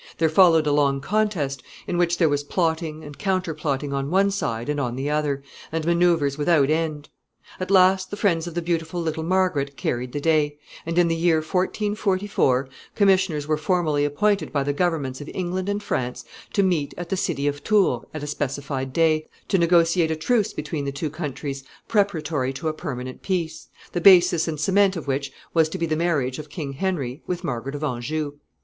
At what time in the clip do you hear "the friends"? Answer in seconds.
8.09-8.47